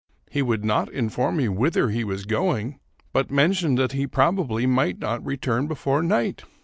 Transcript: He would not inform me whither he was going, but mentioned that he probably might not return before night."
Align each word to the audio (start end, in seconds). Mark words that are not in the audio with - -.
He 0.31 0.41
would 0.41 0.65
not 0.65 0.91
inform 0.91 1.37
me 1.37 1.47
whither 1.47 1.91
he 1.91 2.03
was 2.03 2.25
going, 2.25 2.79
but 3.13 3.29
mentioned 3.29 3.77
that 3.77 3.91
he 3.91 4.07
probably 4.07 4.65
might 4.65 4.97
not 4.97 5.23
return 5.23 5.67
before 5.67 6.01
night." 6.01 6.41